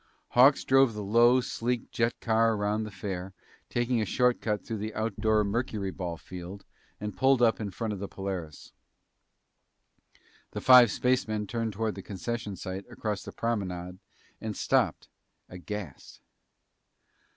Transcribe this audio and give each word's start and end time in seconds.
Hawks 0.29 0.63
drove 0.63 0.95
the 0.95 1.03
low, 1.03 1.41
sleek 1.41 1.91
jet 1.91 2.19
car 2.21 2.55
around 2.55 2.85
the 2.85 2.89
fair, 2.89 3.33
taking 3.69 4.01
a 4.01 4.03
short 4.05 4.41
cut 4.41 4.65
through 4.65 4.79
the 4.79 4.95
outdoor 4.95 5.43
mercuryball 5.43 6.17
field 6.19 6.65
and 6.99 7.15
pulled 7.15 7.39
up 7.39 7.59
in 7.61 7.69
front 7.69 7.93
of 7.93 7.99
the 7.99 8.07
Polaris. 8.07 8.73
The 10.53 10.61
five 10.61 10.89
spacemen 10.89 11.45
turned 11.45 11.73
toward 11.73 11.93
the 11.93 12.01
concession 12.01 12.55
site 12.55 12.85
across 12.89 13.21
the 13.23 13.31
promenade 13.31 13.99
and 14.41 14.57
stopped, 14.57 15.07
aghast. 15.49 16.19